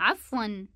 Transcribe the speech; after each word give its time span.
عفوا. 0.00 0.68